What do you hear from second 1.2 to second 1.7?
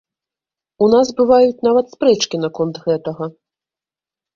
бываюць